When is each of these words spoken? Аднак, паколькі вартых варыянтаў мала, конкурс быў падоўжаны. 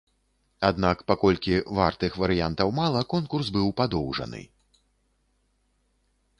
Аднак, 0.69 1.03
паколькі 1.11 1.53
вартых 1.81 2.17
варыянтаў 2.23 2.73
мала, 2.79 2.99
конкурс 3.13 3.47
быў 3.59 3.67
падоўжаны. 3.83 4.43